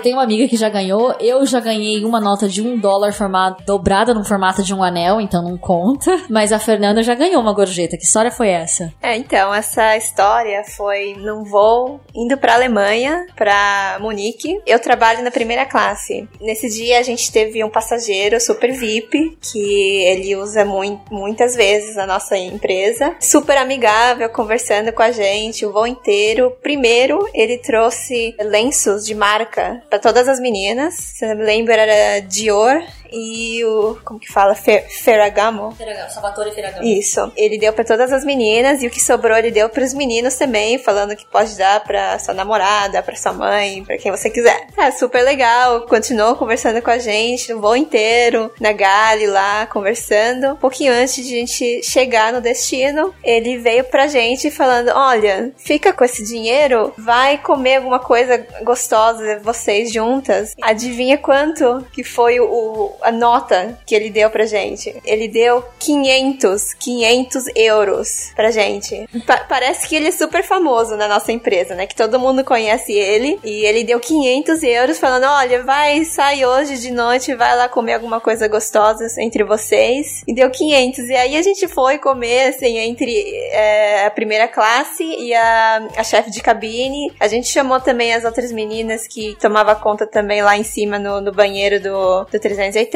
[0.00, 1.14] Eu tenho uma amiga que já ganhou.
[1.20, 5.20] Eu já ganhei uma nota de um dólar formato, dobrada no formato de um anel,
[5.20, 6.18] então não conta.
[6.26, 7.98] Mas a Fernanda já ganhou uma gorjeta.
[7.98, 8.90] Que história foi essa?
[9.02, 14.58] É, então, essa história foi num voo indo pra Alemanha, pra Munique.
[14.66, 16.26] Eu trabalho na primeira classe.
[16.40, 21.96] Nesse dia a gente teve um passageiro super VIP, que ele usa mu muitas vezes
[21.96, 23.14] na nossa empresa.
[23.20, 26.56] Super amigável, conversando com a gente o voo inteiro.
[26.62, 30.94] Primeiro, ele trouxe lenços de marca para todas as meninas.
[30.94, 32.80] Se eu me lembro, era Dior
[33.12, 33.98] e o.
[34.04, 34.54] Como que fala?
[34.54, 35.72] Fer Ferragamo?
[35.72, 36.84] Ferragamo, Salvatore Ferragamo.
[36.84, 37.32] Isso.
[37.36, 40.36] Ele deu para todas as meninas e o que sobrou ele deu para os meninos
[40.36, 44.66] também, falando que pode dar para sua namorada, para sua mãe, para quem você quiser.
[44.76, 45.82] É super legal.
[45.82, 50.52] Continuou conversando com a gente o voo inteiro, na Gali lá, conversando.
[50.52, 55.52] Um pouquinho antes de a gente chegar no destino, ele veio pra gente falando: Olha,
[55.56, 60.54] fica com esse dinheiro, vai comer alguma coisa gostosa, vocês juntas.
[60.62, 64.94] Adivinha quanto que foi o, a nota que ele deu pra gente?
[65.04, 69.08] Ele deu 500, 500 euros pra gente.
[69.26, 71.86] Pa parece que ele é super famoso na nossa empresa, né?
[71.86, 73.38] Que todo mundo conhece ele.
[73.44, 77.94] E ele deu 500 euros falando: Olha, vai, sai hoje de noite, vai lá comer
[77.94, 80.22] alguma coisa gostosa entre vocês.
[80.26, 81.08] E deu 500.
[81.08, 83.12] E aí a gente foi comer, assim, entre
[83.50, 87.12] é, a primeira classe e a, a chefe de cabine.
[87.18, 91.20] A gente chamou também as outras meninas que tomava conta também lá em cima no,
[91.20, 92.89] no banheiro do, do 380.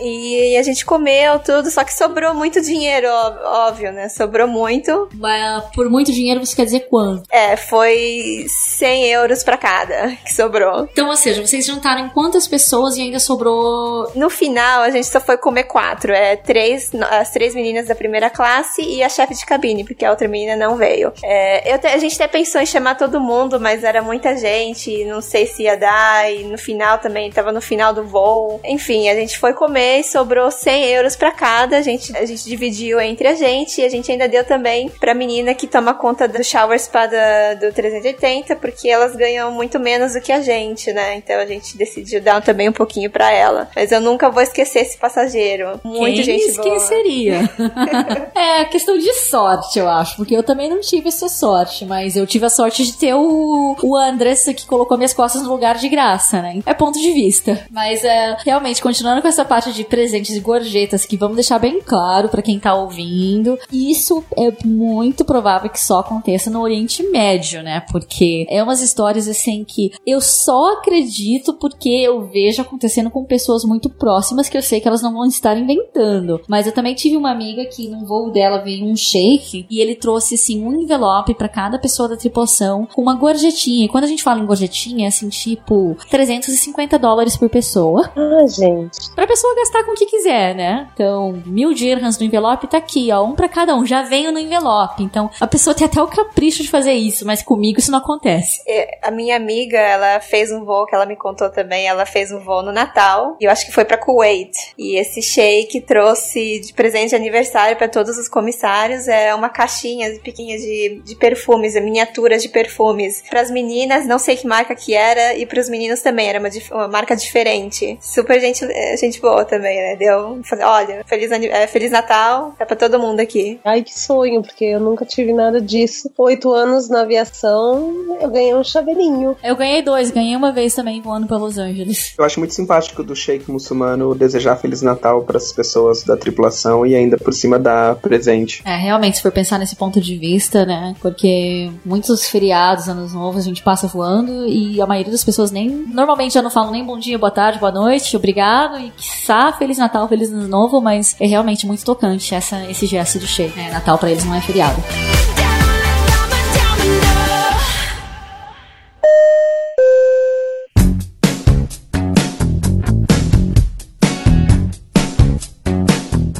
[0.00, 3.08] E a gente comeu tudo, só que sobrou muito dinheiro,
[3.44, 4.08] óbvio, né?
[4.08, 5.08] Sobrou muito.
[5.14, 7.24] Mas por muito dinheiro você quer dizer quanto?
[7.30, 10.88] É, foi 100 euros pra cada que sobrou.
[10.90, 14.10] Então, ou seja, vocês jantaram quantas pessoas e ainda sobrou.
[14.14, 16.12] No final, a gente só foi comer quatro.
[16.12, 20.10] É três, as três meninas da primeira classe e a chefe de cabine, porque a
[20.10, 21.12] outra menina não veio.
[21.22, 25.20] É, eu a gente até pensou em chamar todo mundo, mas era muita gente, não
[25.20, 26.30] sei se ia dar.
[26.32, 28.60] E no final também, tava no final do voo.
[28.64, 31.78] Enfim, a gente foi comer e sobrou 100 euros pra cada.
[31.78, 35.14] A gente, a gente dividiu entre a gente e a gente ainda deu também pra
[35.14, 40.12] menina que toma conta do shower spa da- do 380, porque elas ganham muito menos
[40.12, 41.16] do que a gente, né?
[41.16, 43.68] Então a gente decidiu dar também um pouquinho pra ela.
[43.74, 45.80] Mas eu nunca vou esquecer esse passageiro.
[45.82, 46.76] Quem gente boa.
[46.76, 47.50] esqueceria?
[48.34, 50.16] é questão de sorte, eu acho.
[50.16, 51.84] Porque eu também não tive essa sorte.
[51.84, 55.48] Mas eu tive a sorte de ter o, o Andressa que colocou minhas costas no
[55.50, 56.60] lugar de graça, né?
[56.66, 57.64] É ponto de vista.
[57.70, 61.80] Mas é, realmente, continuando com essa parte de presentes e gorjetas, que vamos deixar bem
[61.80, 67.62] claro pra quem tá ouvindo, isso é muito provável que só aconteça no Oriente Médio,
[67.62, 67.80] né?
[67.90, 73.64] Porque é umas histórias assim que eu só acredito porque eu vejo acontecendo com pessoas
[73.64, 76.40] muito próximas que eu sei que elas não vão estar inventando.
[76.48, 79.94] Mas eu também tive uma amiga que no voo dela veio um shake e ele
[79.94, 83.86] trouxe assim um envelope pra cada pessoa da tripulação com uma gorjetinha.
[83.86, 88.10] E quando a gente fala em gorjetinha, é assim, tipo 350 dólares por pessoa.
[88.16, 89.05] Ah, gente.
[89.14, 90.88] Pra pessoa gastar com o que quiser, né?
[90.94, 93.24] Então, mil dirhams no envelope tá aqui, ó.
[93.24, 93.84] Um pra cada um.
[93.86, 95.02] Já veio no envelope.
[95.02, 98.60] Então, a pessoa tem até o capricho de fazer isso, mas comigo isso não acontece.
[98.66, 101.86] É, A minha amiga, ela fez um voo que ela me contou também.
[101.86, 103.36] Ela fez um voo no Natal.
[103.40, 104.52] E eu acho que foi pra Kuwait.
[104.78, 109.08] E esse shake trouxe de presente de aniversário pra todos os comissários.
[109.08, 113.22] É uma caixinha pequenininha de, de perfumes, miniaturas de perfumes.
[113.28, 115.34] Pras meninas, não sei que marca que era.
[115.34, 117.98] E pros meninos também, era uma, uma marca diferente.
[118.00, 119.96] Super gente, é, gente boa também, né?
[119.96, 120.40] Deu.
[120.62, 122.54] Olha, Feliz, é, Feliz Natal.
[122.58, 123.60] Tá pra todo mundo aqui.
[123.64, 126.10] Ai, que sonho, porque eu nunca tive nada disso.
[126.16, 129.36] Oito anos na aviação, eu ganhei um chaveirinho.
[129.42, 132.14] Eu ganhei dois, ganhei uma vez também voando pra Los Angeles.
[132.18, 136.86] Eu acho muito simpático do Sheik muçulmano desejar Feliz Natal para as pessoas da tripulação
[136.86, 138.62] e ainda por cima dar presente.
[138.64, 140.94] É, realmente, se for pensar nesse ponto de vista, né?
[141.00, 145.68] Porque muitos feriados, anos novos, a gente passa voando e a maioria das pessoas nem.
[145.68, 149.78] Normalmente já não falam nem bom dia, boa tarde, boa noite, obrigado e quiçá Feliz
[149.78, 153.48] Natal, Feliz Ano Novo, mas é realmente muito tocante essa, esse gesto do Shea.
[153.56, 153.70] Né?
[153.70, 154.82] Natal pra eles não é feriado.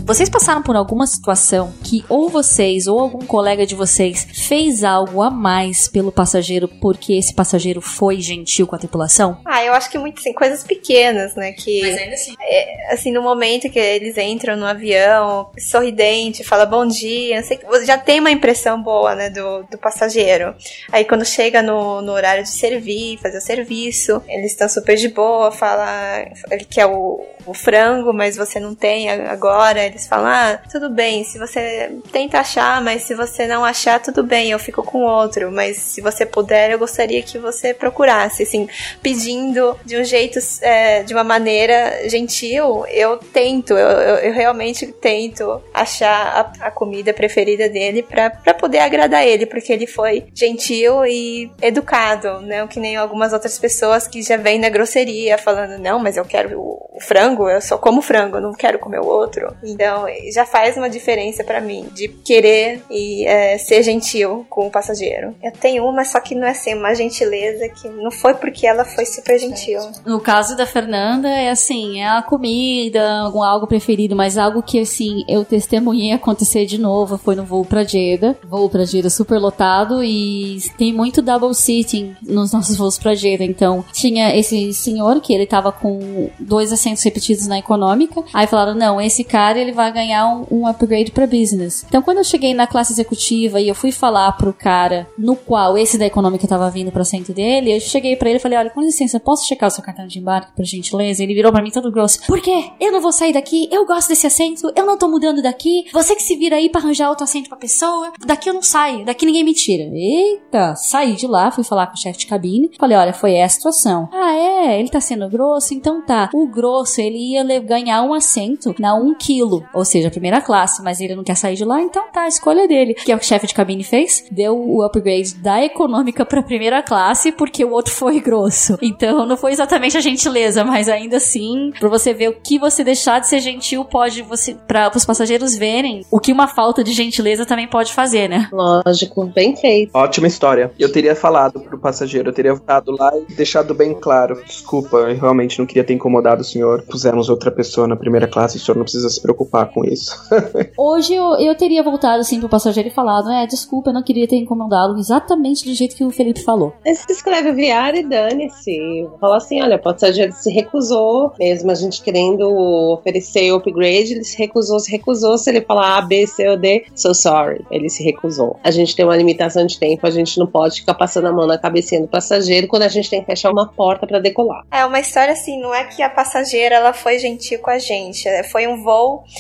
[0.06, 5.20] Vocês passaram por alguma situação que ou vocês ou algum colega de vocês fez algo
[5.20, 9.40] a mais pelo passageiro porque esse passageiro foi gentil com a tripulação?
[9.44, 11.50] Ah, eu acho que muito assim, coisas pequenas, né?
[11.50, 12.36] Que ainda assim.
[12.40, 17.58] é, assim, no momento que eles entram no avião, sorridente, fala bom dia, não sei,
[17.66, 20.54] você já tem uma impressão boa, né, do, do passageiro.
[20.92, 25.08] Aí quando chega no, no horário de servir, fazer o serviço, eles estão super de
[25.08, 29.95] boa, fala, ele quer o, o frango, mas você não tem agora.
[29.96, 34.22] Eles falam, ah, tudo bem, se você tenta achar, mas se você não achar, tudo
[34.22, 35.50] bem, eu fico com outro.
[35.50, 38.68] Mas se você puder, eu gostaria que você procurasse, assim,
[39.02, 44.86] pedindo de um jeito, é, de uma maneira gentil, eu tento, eu, eu, eu realmente
[44.86, 51.06] tento achar a, a comida preferida dele para poder agradar ele, porque ele foi gentil
[51.06, 52.66] e educado, né?
[52.66, 56.60] Que nem algumas outras pessoas que já vêm na grosseria falando, não, mas eu quero
[56.60, 59.56] o, o frango, eu só como frango, não quero comer o outro.
[59.62, 59.85] Então,
[60.32, 65.34] já faz uma diferença para mim de querer e é, ser gentil com o passageiro.
[65.42, 68.84] Eu tenho uma, só que não é assim, uma gentileza que não foi porque ela
[68.84, 69.80] foi super gentil.
[70.04, 74.80] No caso da Fernanda, é assim, é a comida, algum algo preferido, mas algo que,
[74.80, 78.36] assim, eu testemunhei acontecer de novo foi no voo pra Jeddah.
[78.44, 83.44] Voo pra Jeddah super lotado e tem muito double sitting nos nossos voos pra Jeddah.
[83.44, 88.22] Então, tinha esse senhor que ele tava com dois assentos repetidos na econômica.
[88.32, 91.84] Aí falaram, não, esse cara ele vai ganhar um, um upgrade pra business.
[91.88, 95.76] Então, quando eu cheguei na classe executiva e eu fui falar pro cara no qual
[95.78, 98.70] esse da econômica tava vindo pro assento dele, eu cheguei para ele e falei, olha,
[98.70, 101.22] com licença, posso checar o seu cartão de embarque, por gentileza?
[101.22, 102.26] Ele virou para mim todo grosso.
[102.26, 102.70] Por quê?
[102.80, 106.14] Eu não vou sair daqui, eu gosto desse assento, eu não tô mudando daqui, você
[106.14, 109.24] que se vira aí pra arranjar outro assento pra pessoa, daqui eu não saio, daqui
[109.24, 109.84] ninguém me tira.
[109.92, 113.46] Eita, saí de lá, fui falar com o chefe de cabine, falei, olha, foi essa
[113.46, 114.08] a situação.
[114.12, 114.78] Ah, é?
[114.78, 115.72] Ele tá sendo grosso?
[115.72, 116.30] Então tá.
[116.34, 120.82] O grosso, ele ia ganhar um assento na 1 quilo, ou seja, a primeira classe,
[120.82, 122.92] mas ele não quer sair de lá, então tá, a escolha dele.
[122.92, 124.24] O que o chefe de cabine fez?
[124.30, 128.78] Deu o upgrade da econômica pra primeira classe, porque o outro foi grosso.
[128.82, 132.84] Então não foi exatamente a gentileza, mas ainda assim, pra você ver o que você
[132.84, 136.92] deixar de ser gentil pode você, para os passageiros verem o que uma falta de
[136.92, 138.48] gentileza também pode fazer, né?
[138.52, 139.90] Lógico, bem feito.
[139.94, 140.72] Ótima história.
[140.78, 144.42] Eu teria falado pro passageiro, eu teria voltado lá e deixado bem claro.
[144.44, 146.82] Desculpa, eu realmente não queria ter incomodado o senhor.
[146.82, 150.14] Pusemos outra pessoa na primeira classe, o senhor não precisa se preocupar com isso.
[150.76, 154.28] Hoje eu, eu teria voltado assim pro passageiro e falado, é, desculpa, eu não queria
[154.28, 156.74] ter incomodado exatamente do jeito que o Felipe falou.
[156.84, 159.08] Aí você escreve viar e dane-se.
[159.20, 162.48] Fala assim, olha, o passageiro se recusou, mesmo a gente querendo
[162.92, 165.38] oferecer o upgrade, ele se recusou, se recusou.
[165.38, 168.58] Se ele falar A, B, C ou D, so sorry, ele se recusou.
[168.62, 171.46] A gente tem uma limitação de tempo, a gente não pode ficar passando a mão
[171.46, 174.64] na cabecinha do passageiro quando a gente tem que fechar uma porta para decolar.
[174.70, 178.28] É uma história assim, não é que a passageira ela foi gentil com a gente,
[178.28, 179.24] é, foi um voo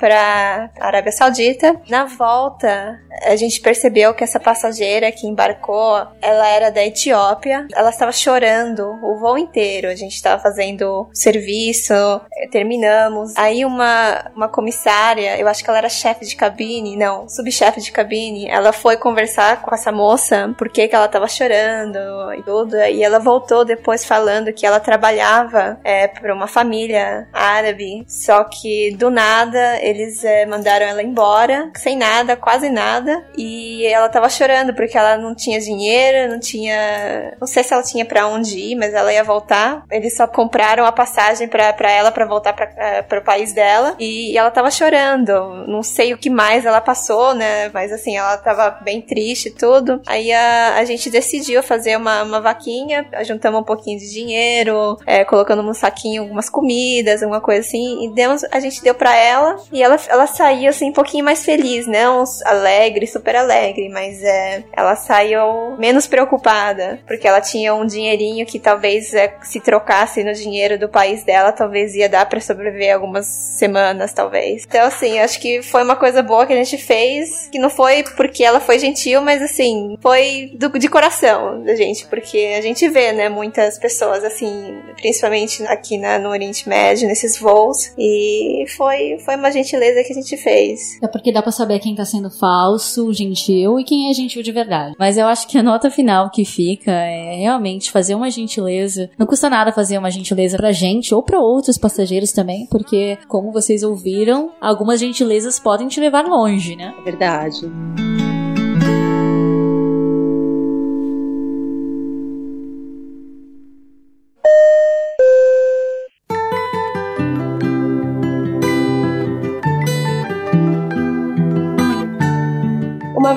[0.00, 1.78] para Arábia Saudita.
[1.88, 7.68] Na volta, a gente percebeu que essa passageira que embarcou, ela era da Etiópia.
[7.74, 9.88] Ela estava chorando o voo inteiro.
[9.88, 13.36] A gente estava fazendo serviço, eh, terminamos.
[13.36, 17.92] Aí uma, uma comissária, eu acho que ela era chefe de cabine, não, subchefe de
[17.92, 21.98] cabine, ela foi conversar com essa moça porque que ela estava chorando
[22.38, 22.76] e tudo.
[22.76, 28.96] E ela voltou depois falando que ela trabalhava é, para uma família árabe, só que
[28.96, 33.24] do nada eles é, mandaram ela embora, sem nada, quase nada.
[33.36, 37.36] E ela tava chorando porque ela não tinha dinheiro, não tinha.
[37.40, 39.84] Não sei se ela tinha para onde ir, mas ela ia voltar.
[39.90, 43.94] Eles só compraram a passagem para ela para voltar para o país dela.
[43.98, 45.32] E, e ela tava chorando.
[45.66, 47.68] Não sei o que mais ela passou, né?
[47.70, 50.00] Mas assim, ela tava bem triste e tudo.
[50.06, 55.24] Aí a, a gente decidiu fazer uma, uma vaquinha, juntamos um pouquinho de dinheiro, é,
[55.24, 58.04] colocando num saquinho algumas comidas, alguma coisa assim.
[58.04, 59.56] E demos, a gente deu para ela.
[59.72, 64.22] E e ela, ela saiu assim um pouquinho mais feliz, não alegre, super alegre, mas
[64.22, 70.22] é, ela saiu menos preocupada, porque ela tinha um dinheirinho que talvez é, se trocasse
[70.22, 74.64] no dinheiro do país dela, talvez ia dar para sobreviver algumas semanas, talvez.
[74.68, 78.04] Então, assim, acho que foi uma coisa boa que a gente fez, que não foi
[78.16, 82.86] porque ela foi gentil, mas assim, foi do, de coração da gente, porque a gente
[82.88, 89.18] vê, né, muitas pessoas assim, principalmente aqui na, no Oriente Médio, nesses voos, e foi,
[89.24, 90.98] foi uma gente gentileza que a gente fez.
[91.02, 94.52] É porque dá pra saber quem tá sendo falso, gentil e quem é gentil de
[94.52, 94.94] verdade.
[94.98, 99.10] Mas eu acho que a nota final que fica é realmente fazer uma gentileza.
[99.18, 103.52] Não custa nada fazer uma gentileza pra gente ou pra outros passageiros também, porque, como
[103.52, 106.94] vocês ouviram, algumas gentilezas podem te levar longe, né?
[106.98, 108.19] É verdade.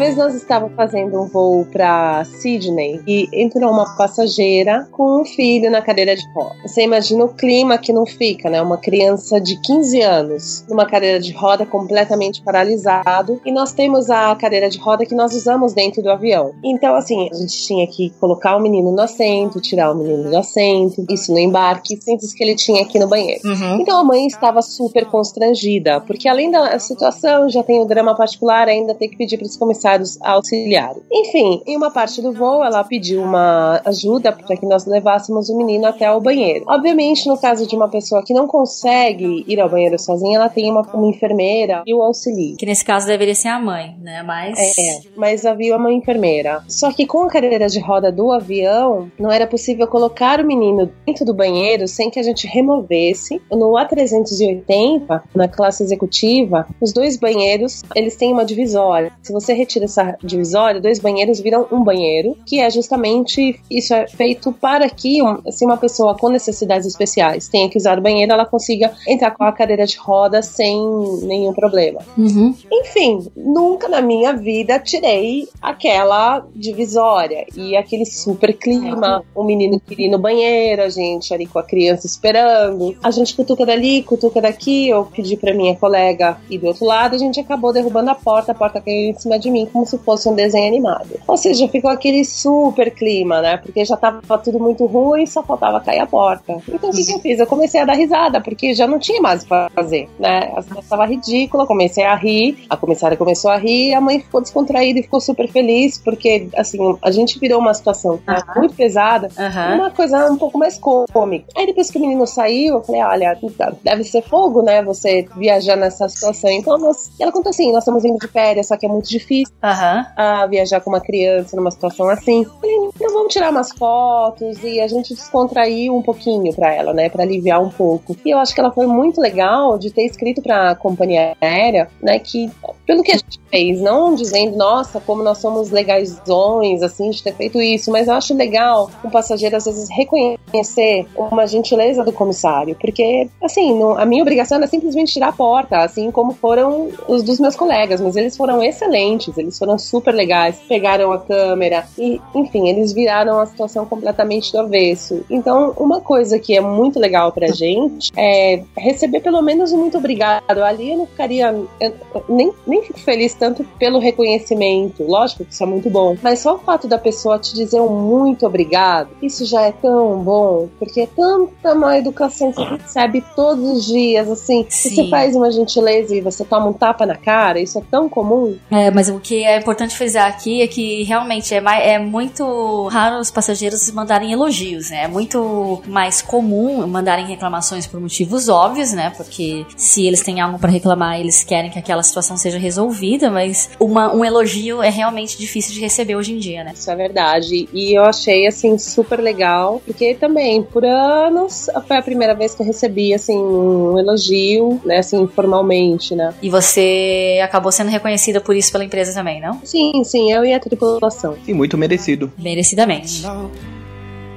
[0.03, 5.71] Vez nós estávamos fazendo um voo para Sydney e entrou uma passageira com um filho
[5.71, 6.55] na cadeira de roda.
[6.61, 8.61] Você imagina o clima que não fica, né?
[8.61, 14.35] Uma criança de 15 anos numa cadeira de roda completamente paralisado e nós temos a
[14.35, 16.51] cadeira de roda que nós usamos dentro do avião.
[16.61, 20.37] Então, assim, a gente tinha que colocar o menino no assento, tirar o menino do
[20.37, 23.39] assento, isso no embarque, sempre que ele tinha aqui no banheiro.
[23.45, 23.79] Uhum.
[23.79, 28.67] Então a mãe estava super constrangida, porque além da situação, já tem o drama particular,
[28.67, 31.01] ainda tem que pedir para os comissários auxiliarem.
[31.11, 35.57] Enfim, em uma parte do voo, ela pediu uma ajuda para que nós levássemos o
[35.57, 36.65] menino até o banheiro.
[36.67, 40.69] Obviamente, no caso de uma pessoa que não consegue ir ao banheiro sozinha, ela tem
[40.69, 42.55] uma, uma enfermeira e o auxilia.
[42.57, 44.23] Que nesse caso deveria ser a mãe, né?
[44.23, 44.57] Mas.
[44.59, 46.63] É, mas havia uma enfermeira.
[46.67, 50.89] Só que com a cadeira de roda do avião, não era possível colocar o menino
[51.05, 53.41] dentro do banheiro sem que a gente removesse.
[53.51, 59.11] No A380, na classe executiva, os dois banheiros, eles têm uma divisória.
[59.21, 64.07] Se você retira essa divisória, dois banheiros viram um banheiro, que é justamente isso é
[64.07, 65.19] feito para que
[65.49, 69.43] se uma pessoa com necessidades especiais tenha que usar o banheiro, ela consiga entrar com
[69.43, 70.79] a cadeira de roda sem
[71.23, 72.01] nenhum problema.
[72.17, 72.53] Uhum.
[72.71, 79.23] Enfim, nunca na minha vida tirei aquela divisória e aquele super clima.
[79.35, 82.95] O menino queria ir no banheiro, a gente ali com a criança esperando.
[83.03, 84.89] A gente cutuca dali, cutuca daqui.
[84.89, 87.15] Eu pedi pra minha colega ir do outro lado.
[87.15, 89.97] A gente acabou derrubando a porta, a porta caiu em cima de mim como se
[89.97, 91.19] fosse um desenho animado.
[91.27, 93.57] Ou seja, ficou aquele super clima, né?
[93.57, 96.61] Porque já tava tudo muito ruim, só faltava cair a porta.
[96.67, 97.39] Então o que, que eu fiz?
[97.39, 100.53] Eu comecei a dar risada, porque já não tinha mais o que fazer, né?
[100.55, 104.41] A situação tava ridícula, comecei a rir, a comissária começou a rir, a mãe ficou
[104.41, 109.29] descontraída e ficou super feliz, porque, assim, a gente virou uma situação né, muito pesada,
[109.75, 111.45] uma coisa um pouco mais cômica.
[111.57, 113.37] Aí depois que o menino saiu, eu falei, olha,
[113.83, 116.49] deve ser fogo, né, você viajar nessa situação.
[116.51, 119.53] Então, nós, ela contou assim, nós estamos indo de férias, só que é muito difícil
[119.63, 120.05] Aham.
[120.17, 122.43] a viajar com uma criança numa situação assim.
[122.43, 127.09] Falei, então vamos tirar umas fotos e a gente descontraiu um pouquinho pra ela, né,
[127.09, 128.15] Pra aliviar um pouco.
[128.25, 132.19] E eu acho que ela foi muito legal de ter escrito pra companhia aérea, né,
[132.19, 132.51] que
[132.85, 137.33] pelo que a gente fez, não dizendo, nossa, como nós somos legaisões, assim, de ter
[137.33, 142.75] feito isso, mas eu acho legal um passageiro às vezes reconhecer uma gentileza do comissário,
[142.79, 147.23] porque, assim, não- a minha obrigação era simplesmente tirar a porta, assim como foram os
[147.23, 152.19] dos meus colegas, mas eles foram excelentes, eles foram super legais, pegaram a câmera e,
[152.33, 155.23] enfim, eles viraram a situação completamente do avesso.
[155.29, 159.97] Então, uma coisa que é muito legal pra gente é receber pelo menos um muito
[159.97, 160.63] obrigado.
[160.63, 161.93] Ali eu não ficaria, eu
[162.29, 166.55] nem, nem fico feliz tanto pelo reconhecimento, lógico que isso é muito bom, mas só
[166.55, 171.01] o fato da pessoa te dizer um muito obrigado, isso já é tão bom, porque
[171.01, 174.95] é tanta má educação que você recebe todos os dias, assim, se Sim.
[174.95, 178.57] você faz uma gentileza e você toma um tapa na cara, isso é tão comum.
[178.71, 182.87] É, mas o que é importante frisar aqui é que realmente é, mai- é muito
[182.89, 185.03] raro os passageiros mandarem elogios, né?
[185.03, 189.11] É muito mais comum mandarem reclamações por motivos óbvios, né?
[189.15, 193.69] Porque se eles têm algo pra reclamar, eles querem que aquela situação seja resolvida, mas
[193.79, 196.71] uma- um elogio é realmente difícil de receber hoje em dia, né?
[196.75, 197.67] Isso é verdade.
[197.73, 202.61] E eu achei, assim, super legal, porque também, por anos, foi a primeira vez que
[202.61, 206.33] eu recebi, assim, um elogio, né, assim, formalmente, né.
[206.41, 209.59] E você acabou sendo reconhecida por isso pela empresa também, não?
[209.63, 211.37] Sim, sim, eu e a tripulação.
[211.47, 212.31] E muito merecido.
[212.37, 213.23] Merecidamente.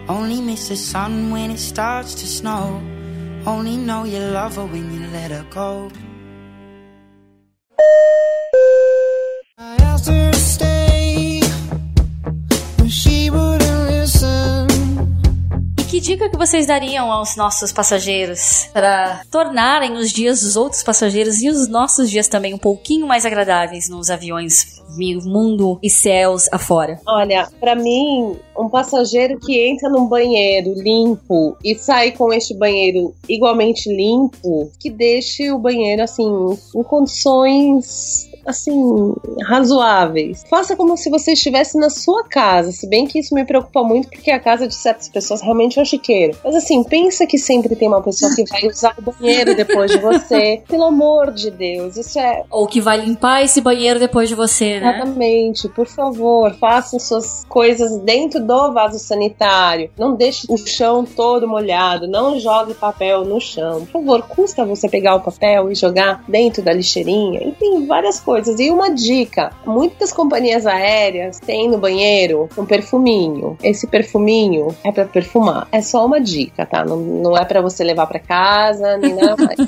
[0.08, 2.80] Only miss the sun when it starts to snow.
[3.44, 5.88] Only know you love her when you let her go.
[9.58, 11.40] I asked her to stay,
[12.78, 14.65] but she wouldn't listen.
[15.88, 21.40] Que dica que vocês dariam aos nossos passageiros para tornarem os dias dos outros passageiros
[21.40, 24.82] e os nossos dias também um pouquinho mais agradáveis nos aviões
[25.24, 27.00] mundo e céus afora?
[27.06, 33.14] Olha, pra mim, um passageiro que entra num banheiro limpo e sai com este banheiro
[33.28, 36.26] igualmente limpo, que deixe o banheiro assim
[36.74, 40.44] em condições assim razoáveis.
[40.48, 44.08] Faça como se você estivesse na sua casa, se bem que isso me preocupa muito
[44.08, 46.38] porque a casa de certas pessoas realmente é um chiqueiro.
[46.44, 49.98] Mas assim, pensa que sempre tem uma pessoa que vai usar o banheiro depois de
[49.98, 50.62] você.
[50.68, 54.78] Pelo amor de Deus, isso é Ou que vai limpar esse banheiro depois de você,
[54.78, 54.96] né?
[54.96, 61.48] Exatamente, por favor, façam suas coisas dentro do vaso sanitário, não deixe o chão todo
[61.48, 63.80] molhado, não jogue papel no chão.
[63.86, 67.42] Por favor, custa você pegar o papel e jogar dentro da lixeirinha?
[67.42, 68.58] Enfim, várias coisas.
[68.58, 73.56] E uma dica: muitas companhias aéreas têm no banheiro um perfuminho.
[73.62, 75.68] Esse perfuminho é para perfumar.
[75.72, 76.84] É só uma dica, tá?
[76.84, 79.58] Não, não é para você levar para casa, nem nada mais.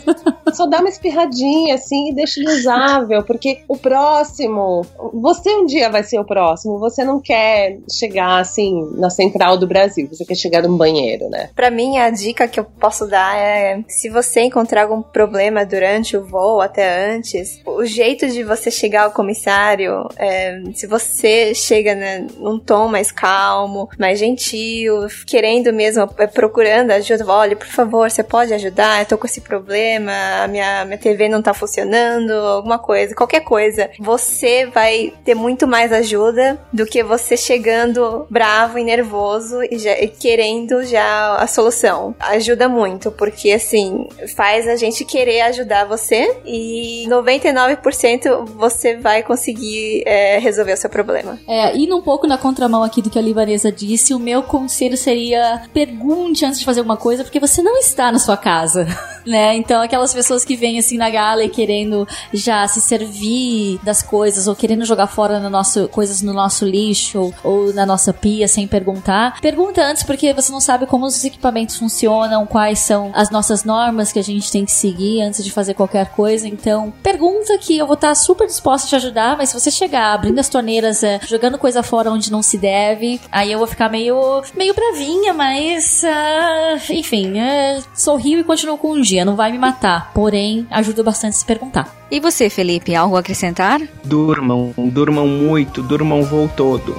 [0.56, 6.02] só dá uma espirradinha assim e deixa usável, porque o próximo, você um dia vai
[6.02, 6.78] ser o próximo.
[6.78, 11.50] Você não quer chegar assim na central do Brasil, você quer chegar num banheiro, né?
[11.54, 16.16] Pra mim, a dica que eu posso dar é: se você encontrar algum problema durante
[16.16, 21.94] o voo, até antes, o jeito de você chegar ao comissário, é, se você chega
[21.94, 28.10] né, num tom mais calmo, mais gentil, querendo mesmo, é, procurando ajuda, olha, por favor,
[28.10, 29.00] você pode ajudar?
[29.00, 30.12] Eu tô com esse problema,
[30.42, 33.90] a minha, minha TV não tá funcionando, alguma coisa, qualquer coisa.
[33.98, 39.94] Você vai ter muito mais ajuda do que você chegando bravo e nervoso e, já,
[40.18, 42.14] querendo já a solução.
[42.18, 50.02] Ajuda muito, porque assim, faz a gente querer ajudar você e 99% você vai conseguir
[50.06, 51.38] é, resolver o seu problema.
[51.46, 54.96] É, indo um pouco na contramão aqui do que a Libanesa disse, o meu conselho
[54.96, 58.86] seria pergunte antes de fazer alguma coisa, porque você não está na sua casa,
[59.28, 59.54] né?
[59.56, 64.48] Então, aquelas pessoas que vêm assim na gala e querendo já se servir das coisas
[64.48, 68.66] ou querendo jogar fora no nosso, coisas no nosso lixo ou na nossa pia sem
[68.66, 73.64] perguntar, pergunta antes porque você não sabe como os equipamentos funcionam, quais são as nossas
[73.64, 76.48] normas que a gente tem que seguir antes de fazer qualquer coisa.
[76.48, 80.14] Então, pergunta que eu vou estar super disposta a te ajudar, mas se você chegar
[80.14, 83.90] abrindo as torneiras, é, jogando coisa fora onde não se deve, aí eu vou ficar
[83.90, 89.52] meio, meio bravinha, mas uh, enfim, uh, sorrio e continuo com um dia, não vai
[89.52, 90.12] me matar.
[90.12, 91.88] Porém, ajuda bastante a se perguntar.
[92.10, 93.80] E você, Felipe, algo a acrescentar?
[94.04, 96.94] Durmam, durmam muito, durmam o voo todo.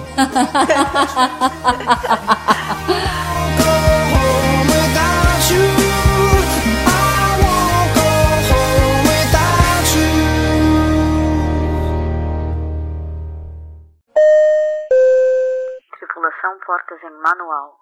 [15.98, 17.80] Tripulação Portas em Manual.